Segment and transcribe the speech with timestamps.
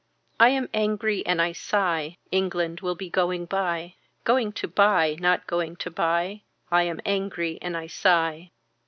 [0.39, 2.17] I am angry and I sigh.
[2.31, 3.93] England will be going by.
[4.23, 6.41] Going to buy not going to buy.
[6.71, 8.49] I am angry and I sigh.